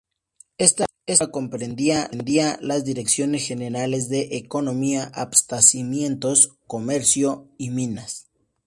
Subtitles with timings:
[0.57, 2.09] Esta última comprendía
[2.63, 8.27] las direcciones generales de Economía, Abastecimientos, Comercio y Minas.